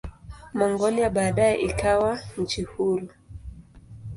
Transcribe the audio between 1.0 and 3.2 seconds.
baadaye ikawa nchi huru.